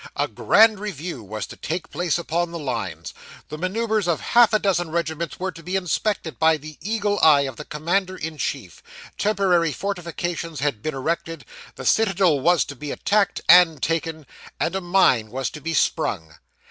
A 0.15 0.27
grand 0.27 0.79
review 0.79 1.21
was 1.23 1.45
to 1.45 1.55
take 1.55 1.91
place 1.91 2.17
upon 2.17 2.49
the 2.49 2.57
lines. 2.57 3.13
The 3.49 3.57
manoeuvres 3.59 4.07
of 4.07 4.19
half 4.19 4.51
a 4.51 4.57
dozen 4.57 4.89
regiments 4.89 5.39
were 5.39 5.51
to 5.51 5.61
be 5.61 5.75
inspected 5.75 6.39
by 6.39 6.57
the 6.57 6.79
eagle 6.81 7.19
eye 7.19 7.41
of 7.41 7.55
the 7.57 7.65
commander 7.65 8.15
in 8.17 8.39
chief; 8.39 8.81
temporary 9.19 9.71
fortifications 9.71 10.59
had 10.59 10.81
been 10.81 10.95
erected, 10.95 11.45
the 11.75 11.85
citadel 11.85 12.39
was 12.39 12.65
to 12.65 12.75
be 12.75 12.89
attacked 12.89 13.41
and 13.47 13.83
taken, 13.83 14.25
and 14.59 14.75
a 14.75 14.81
mine 14.81 15.29
was 15.29 15.51
to 15.51 15.61
be 15.61 15.75
sprung. 15.75 16.33